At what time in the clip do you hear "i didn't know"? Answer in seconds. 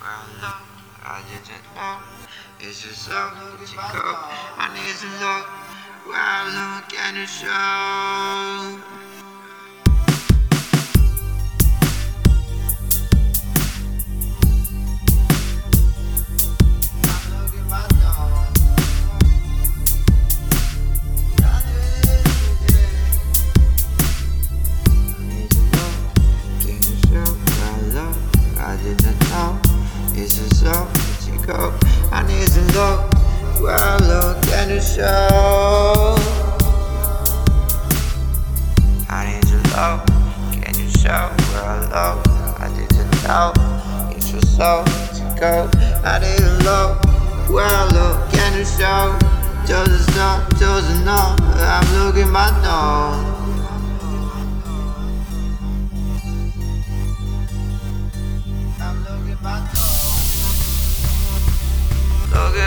28.64-30.88, 42.60-43.52